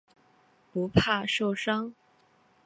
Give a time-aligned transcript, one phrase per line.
[0.71, 1.93] 不怕受伤。